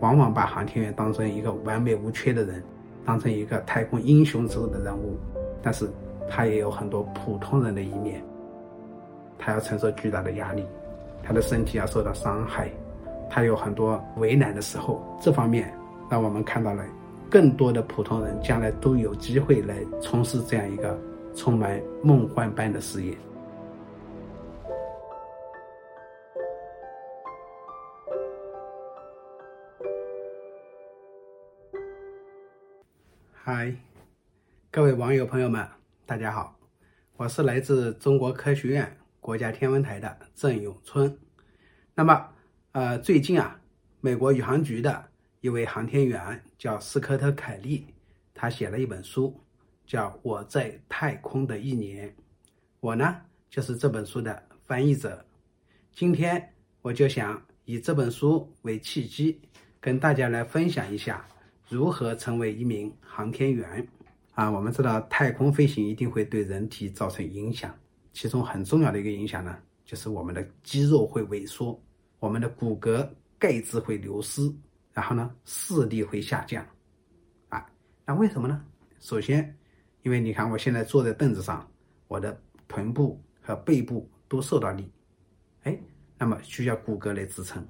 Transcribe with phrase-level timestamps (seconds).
[0.00, 2.62] 往往把航天员当成一个完美无缺的人，
[3.04, 5.16] 当成一个太空英雄式的人物，
[5.62, 5.88] 但是
[6.28, 8.22] 他也有很多普通人的一面，
[9.38, 10.64] 他要承受巨大的压力，
[11.22, 12.70] 他的身体要受到伤害，
[13.28, 15.72] 他有很多为难的时候，这方面
[16.10, 16.84] 让我们看到了
[17.28, 20.98] 更多的普通人将来都有机会来从事这样一个
[21.36, 23.14] 充满梦幻般的事业。
[33.52, 33.74] 嗨，
[34.70, 35.68] 各位网友朋友们，
[36.06, 36.56] 大家好，
[37.16, 41.18] 我是来自中国科学院国家天文台的郑永春。
[41.92, 42.28] 那么，
[42.70, 43.60] 呃，最近啊，
[44.00, 45.04] 美国宇航局的
[45.40, 47.84] 一位航天员叫斯科特·凯利，
[48.32, 49.36] 他写了一本书，
[49.84, 52.08] 叫《我在太空的一年》。
[52.78, 53.16] 我呢，
[53.48, 55.26] 就是这本书的翻译者。
[55.92, 59.40] 今天我就想以这本书为契机，
[59.80, 61.26] 跟大家来分享一下。
[61.70, 63.86] 如何成为一名航天员？
[64.32, 67.72] 啊，我们知道太空飞行一定会对人体造成影响，
[68.12, 71.80] 其中很重要的一个影响呢，就是我们的肌肉会萎缩，
[72.18, 74.52] 我们的骨骼钙质会流失，
[74.92, 76.66] 然后呢，视力会下降。
[77.50, 77.64] 啊，
[78.04, 78.64] 那为什么呢？
[78.98, 79.56] 首先，
[80.02, 81.64] 因为你看我现在坐在凳子上，
[82.08, 84.90] 我的臀部和背部都受到力，
[85.62, 85.78] 哎，
[86.18, 87.64] 那么需要骨骼来支撑。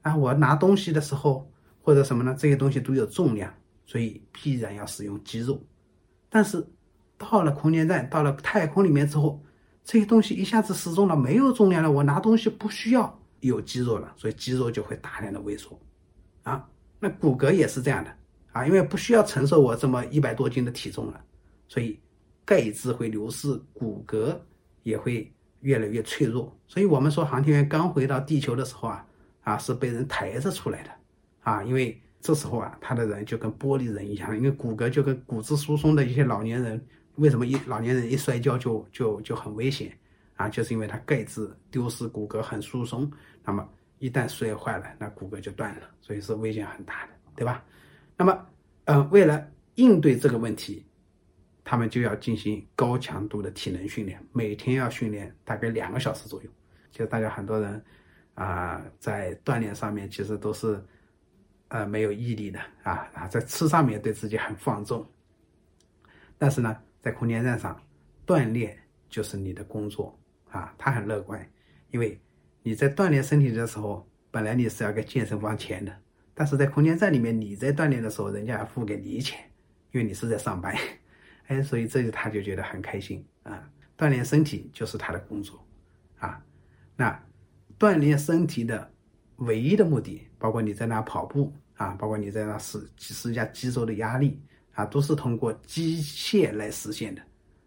[0.00, 1.46] 啊，我拿东西的时候。
[1.86, 2.34] 或者什么呢？
[2.36, 5.56] 这些东西都有重量，所以必然要使用肌肉。
[6.28, 6.66] 但是
[7.16, 9.40] 到了空间站，到了太空里面之后，
[9.84, 11.88] 这些东西一下子失重了，没有重量了。
[11.88, 15.80] 我拿东西不需要有肌肉了，所以肌肉就会大量的萎缩。
[16.42, 18.12] 啊，那骨骼也是这样的
[18.50, 21.24] 啊，因为不需要承受我这么一百多斤的体重了，
[21.68, 22.00] 所以
[22.44, 24.36] 钙质会流失，骨骼
[24.82, 26.52] 也会越来越脆弱。
[26.66, 29.06] 所以我们说航天员刚回到地球的时候啊，
[29.42, 30.90] 啊是被人抬着出来的。
[31.46, 36.84] 啊，因为这时候啊，他的人就跟玻璃人一样，因为骨骼就跟骨质疏松的一些老年人，
[37.14, 39.96] 为什么一老年人一摔跤就就就很危险
[40.34, 40.48] 啊？
[40.48, 43.08] 就是因为他钙质丢失，骨骼很疏松，
[43.44, 43.64] 那么
[44.00, 47.64] 一旦摔坏了，那骨骼就断了，所以是危险很大的，对吧？
[48.16, 48.46] 那么，
[48.86, 50.84] 呃，为了应对这个问题，
[51.62, 56.50] 他们就要进行高强度的体能训练，每天要训练大概两个小时左右。
[56.90, 57.80] 其实大家很多人
[58.34, 60.84] 啊，在锻炼上面其实都是。
[61.68, 65.04] 呃，没有毅力的啊啊，在吃上面对自己很放纵，
[66.38, 67.76] 但是呢，在空间站上
[68.24, 68.78] 锻炼
[69.08, 70.16] 就是你的工作
[70.48, 70.72] 啊。
[70.78, 71.44] 他很乐观，
[71.90, 72.20] 因为
[72.62, 75.92] 你在锻炼身体的时候，本来你是要给健身房钱的，
[76.34, 79.40] 但是在空间站里面你在锻炼的时候，人家要付给你钱，
[79.90, 80.72] 因为你是在上班，
[81.48, 83.68] 哎，所以这就他就觉得很开心啊。
[83.98, 85.66] 锻炼身体就是他的工作
[86.18, 86.40] 啊。
[86.94, 87.20] 那
[87.76, 88.92] 锻炼身体的。
[89.36, 94.40] 唯一的目的，包括你在那跑步啊，包括你在那施施加肌肉的压力
[94.72, 97.22] 啊，都是通过机械来实现的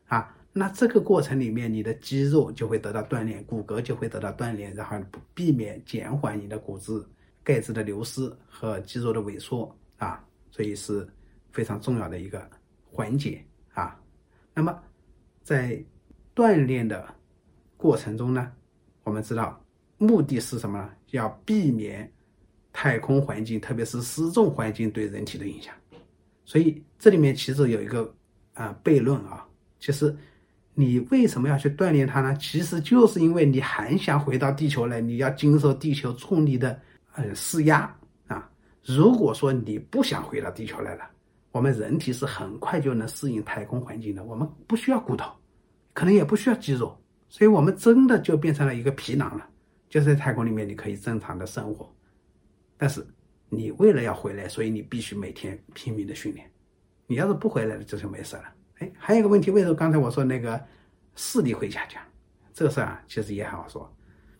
[0.07, 0.35] 啊。
[0.51, 4.97] 那这个过程里面，你的肌肉就会得到锻炼，骨骼就会得到锻炼，然后
[5.35, 7.05] 避免减缓你的骨质
[7.43, 11.07] 钙质的流失和肌肉的萎缩啊，所以是
[11.51, 12.49] 非常重要的一个
[12.83, 13.99] 环节啊。
[14.55, 14.77] 那么
[15.43, 15.79] 在
[16.33, 17.07] 锻炼的
[17.77, 18.51] 过程中呢，
[19.03, 19.63] 我们知道。
[19.99, 20.89] 目的是什么呢？
[21.11, 22.11] 要避免
[22.73, 25.71] 太空环境，特别是失重环境对人体的影响。
[26.45, 28.11] 所以这里面其实有一个
[28.55, 29.45] 啊悖论啊，
[29.79, 30.15] 其实
[30.73, 32.35] 你为什么要去锻炼它呢？
[32.37, 36.79] 其实就是因为你还想回到地球来，你要经受地球重力的
[37.13, 37.93] 呃施压
[38.27, 38.49] 啊。
[38.83, 41.03] 如果说你不想回到地球来了，
[41.51, 45.29] 我们人体是很快就能适应太空环境的，我们不需要骨头，
[45.93, 49.47] 可能也不需要肌肉，所以我们真的就变成了一个皮囊了。
[49.89, 51.91] 就是在太空里面，你可以正常的生活，
[52.77, 53.03] 但是
[53.49, 56.49] 你为了要回来，所以你必须每天拼命的训练。
[57.07, 58.43] 你要是不回来了，这就没事了。
[58.77, 60.63] 哎，还有一个问题，为什么刚才我说那个
[61.15, 61.99] 视力会下降？
[62.53, 63.91] 这个事儿啊，其实也很好说，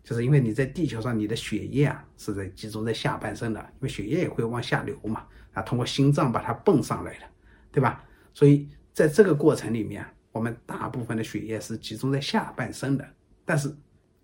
[0.04, 7.26] 就是因为你在地球上，你的血液啊是在集中在下半身的，因为血液也会往下流嘛，啊，通过心脏把它泵上来的，
[7.72, 8.06] 对吧？
[8.36, 13.08] 所以在这个过程里面，我们大部分的血液是集中在下半身的，
[13.44, 13.76] 但是。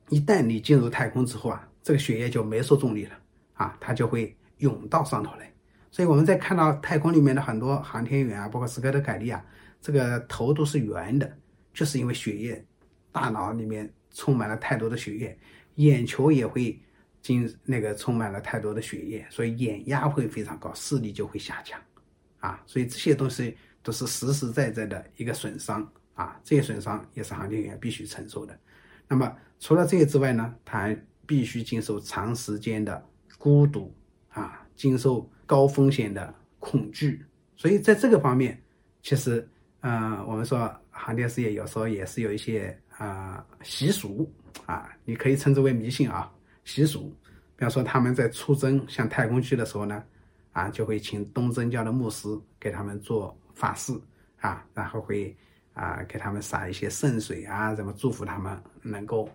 [0.10, 3.12] 一旦你进入太空之后啊，这个血液就没受重力了
[3.54, 5.52] 啊，它就会涌到上头来。
[5.90, 9.44] 所以我们在看到太空里面的很多航天员啊，包括斯科特·凯利啊，
[9.82, 11.38] 这个头都是圆的，
[11.74, 12.64] 就是因为血液，
[13.12, 15.38] 大脑里面充满了太多的血液，
[15.76, 16.78] 眼球也会
[17.22, 21.80] 经那个充满了太多的血液，所以眼压会非常高，视力就会下降
[22.40, 22.62] 啊。
[22.68, 28.60] 所以这些东西都是实实在在的一个损伤啊，这些损伤也是航天员必须承受的。
[29.08, 33.04] 那么除了这个之外呢，他还必须经受长时间的
[33.38, 33.94] 孤独
[34.30, 37.24] 啊，经受高风险的恐惧。
[37.56, 38.62] 所以在这个方面，
[39.02, 39.48] 其实，
[39.82, 44.30] 嗯，我们说航天事业有时候也是有一些啊习俗
[44.66, 46.32] 啊，你可以称之为迷信啊
[46.64, 47.16] 习俗。
[47.56, 50.04] 比方说他们在出征向太空去的时候呢，
[50.52, 52.28] 啊，就会请东正教的牧师
[52.60, 53.94] 给他们做法事
[54.42, 55.36] 啊，然后会
[55.76, 59.30] 啊给他们洒一些圣水啊，怎么祝福他们能够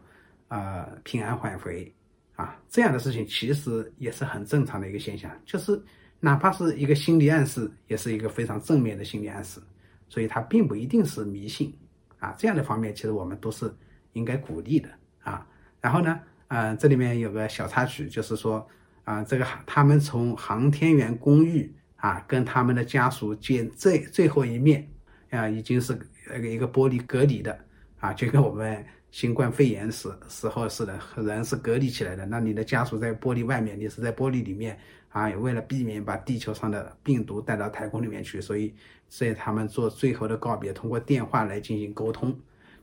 [0.48, 1.94] 呃平安返回
[2.34, 5.80] 啊，这样的事情其实也是很正常的一个现象，就是。
[6.22, 9.58] 哪怕是一个心理暗示，也是一个非常正面的心理暗示，
[10.06, 11.74] 所以它并不一定是迷信
[12.18, 12.34] 啊。
[12.36, 13.74] 这样的方面，其实我们都是
[14.12, 14.90] 应该鼓励的
[15.22, 15.46] 啊。
[15.80, 18.68] 然后呢，呃，这里面有个小插曲，就是说
[19.04, 24.86] 啊，这个他们从航天员公寓啊，跟他们的家属见最最后一面
[25.30, 25.98] 啊，已经是
[26.32, 27.58] 那个一个玻璃隔离的
[27.98, 32.24] 啊，就跟我们新冠肺炎时时候似的，人是隔离起来的。
[32.26, 34.78] 那你的家属在玻璃外面，你是在玻璃里面。
[35.12, 38.72] 啊，为了避免把地球上的病毒带到太空里面去，所以
[39.08, 42.32] 所以他们做最后的告别，通过电话来进行沟通。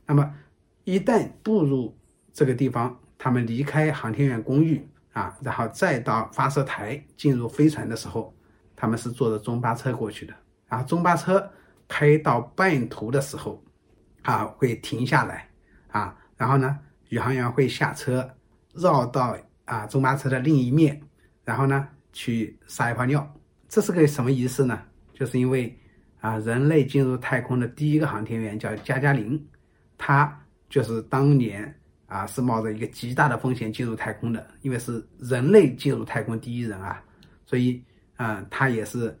[0.04, 0.30] 那么
[0.84, 1.96] 一旦步入
[2.34, 8.34] 这个地方，他们离开航天员公寓啊，然后再到发射台进入飞船的时候，
[8.76, 10.34] 他们是坐着中巴车过去的。
[10.68, 11.50] 啊，中巴车
[11.88, 13.60] 开到半途的时候，
[14.22, 15.48] 啊会停下来
[15.88, 18.30] 啊，然后呢宇航员会下车
[18.74, 21.00] 绕到啊中巴车的另一面，
[21.44, 21.88] 然后呢。
[22.10, 23.34] 去撒一泡尿，
[23.68, 24.82] 这是个什么仪式呢？
[25.12, 25.78] 就是因为
[26.20, 29.40] 啊，人类进入太空的第一个航天员叫加加林，
[29.96, 30.36] 他
[30.68, 31.72] 就是当年
[32.06, 37.00] 啊是冒着一个极大的风险进入太空的，因为是人类进入太空第一人啊，
[37.46, 37.80] 所以
[38.16, 39.16] 啊他也是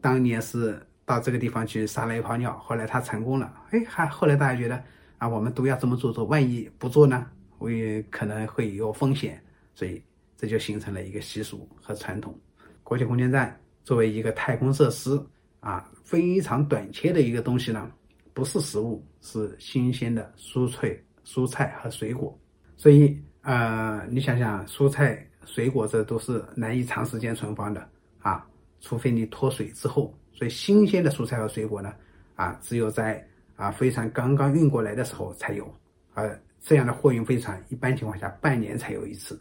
[0.00, 4.84] 当年是到这个地方去撒了一泡尿，后来他成功了，哎，还后来大家觉得
[5.16, 7.26] 啊我们都要这么做做，万一不做呢，
[7.56, 9.42] 我也可能会有风险，
[9.74, 10.02] 所以。
[10.38, 12.38] 这就形成了一个习俗和传统。
[12.82, 15.18] 国际空间站作为一个太空设施
[15.60, 17.90] 啊，非常短缺的一个东西呢，
[18.34, 20.94] 不是食物，是新鲜的蔬菜、
[21.24, 22.38] 蔬菜和水果。
[22.76, 27.88] 所以，呃，你想想，蔬菜、水果这都是难以长时间存放的
[28.18, 28.46] 啊，
[28.82, 30.12] 除非你脱水之后。
[30.36, 31.92] 所以，新鲜的蔬菜和水果呢，
[32.36, 35.66] 啊，只有在啊飞船刚刚运过来的时候才有。
[36.14, 39.40] 而这样的货运飞船，一般情况下半年才有一次。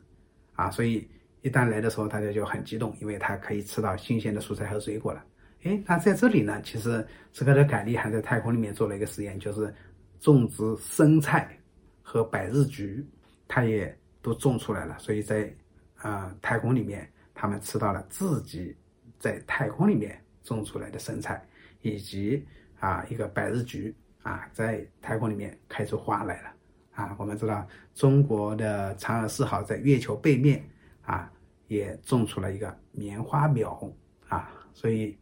[0.54, 1.08] 啊，所以
[1.42, 5.24] 一旦来的时候，大家就很激动，因为它可以吃到新鲜的蔬菜和水果了。
[5.64, 9.74] 哎，那在这里呢，其实斯科特·凯利还在太空里面做了一个实验，就是
[10.20, 11.58] 种植生菜
[12.02, 13.06] 和百日菊，
[13.48, 14.98] 他也都种出来了。
[15.00, 15.54] 所以在
[15.98, 18.76] 啊太空里面，他们吃到了自己
[19.20, 21.46] 在太空里面种出来的生菜，
[21.82, 22.46] 以及
[22.80, 23.94] 啊一个百日菊
[24.24, 26.54] 啊在太空里面开出花来了。
[26.94, 30.64] 啊，我们知道中国的嫦娥四号在月球背面
[31.02, 31.30] 啊，
[31.68, 33.92] 也种出了一个棉花苗
[34.30, 35.18] 啊，所以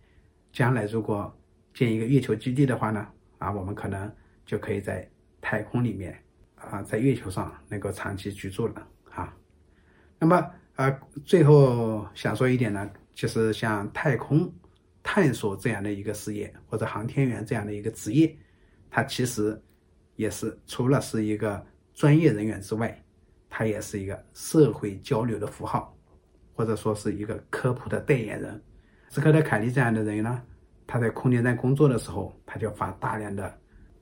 [0.52, 1.36] 将来如果
[1.74, 3.08] 建一个月球基地的话呢，
[3.40, 4.14] 啊，我们可能
[4.46, 5.10] 就可以在
[5.42, 6.16] 太空里面
[6.54, 9.36] 啊，在月球上能够长期居住了啊。
[10.20, 14.54] 那么呃，最后想说一点呢，就是像太空
[15.13, 18.36] 探索这样的一个事业，或者航天员这样的一个职业，
[18.89, 19.62] 它其实。
[20.15, 21.65] 也是除了是一个
[21.96, 23.03] 专业人员之外，
[23.50, 25.91] 他也是一个社会交流的符号，
[26.53, 28.62] 或者说是一个科普的代言人。
[29.10, 30.39] 斯科特·凯利这样的人呢，
[30.86, 33.51] 他在空间站工作的时候，他就发大量的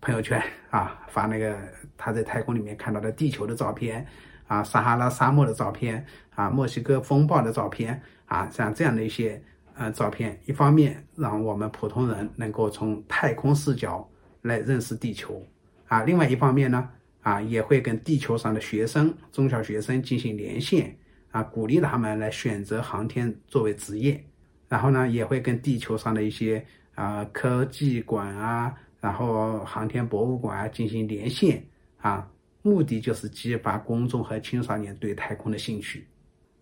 [0.01, 1.57] 朋友圈啊，发那个
[1.95, 4.05] 他在太空里面看到的地球的照片
[4.47, 9.41] 啊，撒哈拉沙漠的照片啊，墨西哥风暴的照片啊，像这样的一些
[9.75, 14.07] 呃照片，一方面让我们普通人能够从太空视角
[14.41, 15.41] 来认识地球。
[15.87, 16.89] 啊，另外一方面呢，
[17.21, 20.95] 啊，也会跟地球上的学生、中小学生进行连线，
[21.31, 24.23] 啊，鼓励他们来选择航天作为职业。
[24.69, 31.61] 然后呢，也会跟地球上的一些啊科技馆啊，然后航天博物馆啊进行连线，
[31.97, 32.25] 啊，
[32.61, 36.07] 目的就是激发公众和青少年对太空的兴趣。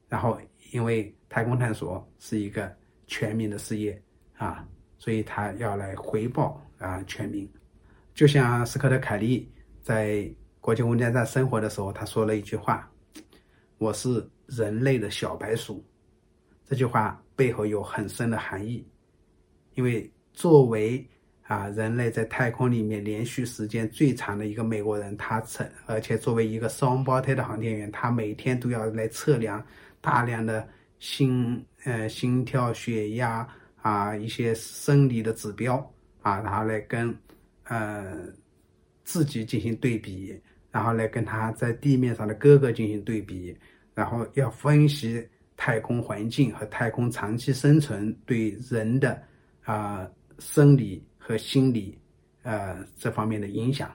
[0.08, 0.40] 然后，
[0.72, 2.76] 因为太空探索是一个
[3.10, 4.02] 全民的事业
[4.38, 4.66] 啊，
[5.00, 7.52] 所以他要来回报啊全民。
[8.14, 9.52] 就像斯科特·凯利
[9.82, 10.30] 在
[10.62, 12.90] 国际空间站生活的时候，他说了一句话
[13.80, 15.84] ：“我是人类的小白鼠。”
[16.66, 18.86] 这句话背后有很深的含义，
[19.74, 21.04] 因为作为
[21.44, 29.66] 啊人类在太空里面连续时间最长的一个美国人，他测，而且作为一个双胞胎的航天员，他每天都要来测量
[30.00, 30.68] 大量的
[31.00, 33.48] 心呃心跳、血压
[33.82, 35.76] 啊一些生理的指标
[36.22, 37.14] 啊，然后来跟。
[37.72, 38.26] 呃，
[39.04, 40.36] 自己进行对比，
[40.72, 43.56] 然后来跟他在地面上的哥哥进行对比，
[43.94, 45.24] 然后要分析
[45.56, 49.22] 太空环境和太空长期生存对人的
[49.62, 51.96] 啊生理和心理
[52.42, 53.94] 呃这方面的影响，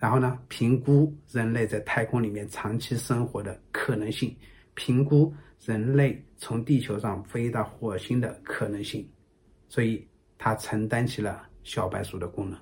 [0.00, 4.36] 然后呢，评估人类在太空里面长期生活的可能性，
[4.76, 9.04] 评估人类从地球上飞到火星的可能性，
[9.68, 10.06] 所以
[10.38, 12.56] 它承担起了小白鼠的功能。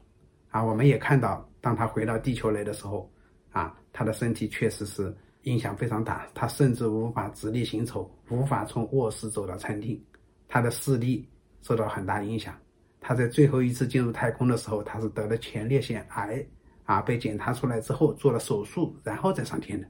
[0.49, 3.13] 啊，我们也看到，当他回到地球来的时候，
[3.51, 10.01] 啊，他的身体确实是影响非常大，他甚至无法直立行走，无法从卧室走到餐厅，
[10.47, 11.29] 他的视力
[11.61, 12.57] 受到很大影响。
[13.01, 16.47] 他在最后一次进入太空的时候，他是得了前列腺癌，
[16.85, 19.87] 啊，被检查出来之后做了手术，然后再上天的。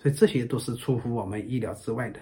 [0.00, 2.18] 所以这些都是出乎我们意料之外的。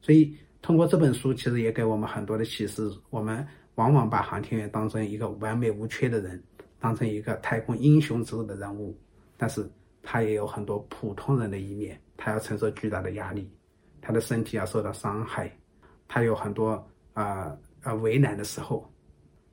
[0.00, 2.90] 所以通过这本书，其实也给我们很多的启示。
[3.10, 6.42] 我们往往把航天员当成一个完美无缺的人。
[6.80, 8.96] 当成一个太空英雄之类的人物，
[9.36, 9.68] 但是
[10.00, 13.50] 他也有很多普通人的一面，他要承受巨大的压力，
[14.00, 15.52] 他的身体要受到伤害，
[16.06, 16.80] 他有很多
[17.14, 18.88] 啊啊为难的时候，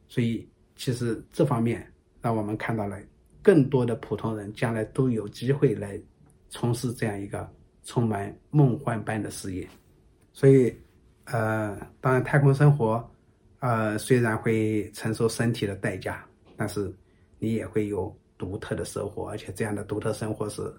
[0.08, 1.92] 所以其实这方面
[2.22, 2.96] 让我们看到了
[3.42, 6.00] 更多的普通人将来都有机会来
[6.56, 7.50] 从事这样一个
[7.84, 9.68] 充满梦幻般的事业，
[10.34, 10.74] 所以
[11.26, 13.08] 呃，当然太空生活
[13.60, 16.92] 呃虽然会承受身体的代价，但是。
[17.38, 20.74] 你也会有独特的生活，而且这样的独特生活是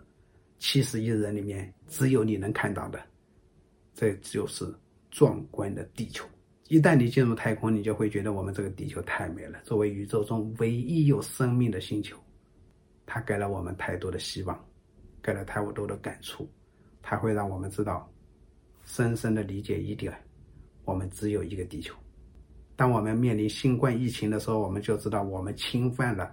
[0.59, 2.99] 七十亿人里面只有你能看到的。
[3.95, 4.65] 这就是
[5.11, 6.25] 壮观的地球。
[6.69, 9.61] 一旦你进入太空，你就会觉得我们这个地球太美了。
[9.65, 12.17] 作为宇宙中唯一有生命的星球，
[13.05, 14.66] 它给了我们太多的希望，
[15.27, 16.49] 给了太多的感触。
[17.03, 18.09] 它会让我们知道，
[18.85, 20.15] 深深的理解一点：
[20.85, 21.93] 我们只有一个地球。
[22.77, 26.33] 当我们面临新冠疫情的时候，我们就知道我们侵犯了。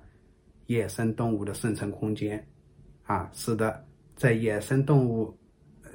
[0.67, 2.41] 野生动物的生存空间，
[3.03, 3.85] 啊，使得
[4.15, 5.37] 在野生动物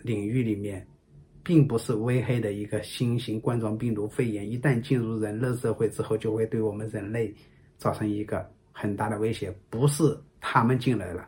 [0.03, 0.87] 领域里面，
[1.43, 7.35] 并不是危害的一个新型冠状病毒肺炎，一旦进入人类社会之后，就会对我们人类
[7.79, 9.51] 造成一个很大的威胁。
[9.71, 11.27] 不是他们进来了，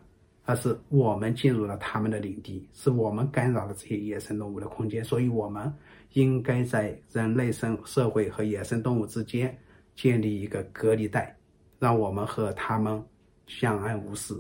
[0.50, 5.04] 而是我们进入了他们的领地，是我们干扰了这些野生动物的空间。
[5.04, 5.72] 所以，我们
[6.14, 9.56] 应该在人类生社会和野生动物之间
[9.94, 11.36] 建立一个隔离带，
[11.78, 13.00] 让我们和他们。
[13.46, 14.32] 相安无事，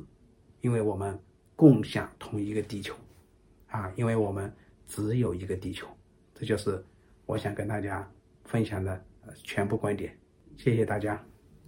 [0.60, 1.18] 因为我们
[1.56, 2.94] 共享同一个地球，
[3.66, 4.54] 啊，因为我们
[4.86, 5.84] 只有一个地球，
[6.32, 6.80] 这就是
[7.26, 8.08] 我想跟大家
[8.44, 9.04] 分享的
[9.42, 10.16] 全部观点。
[10.56, 11.20] 谢谢大家，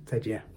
[0.07, 0.52] 再见。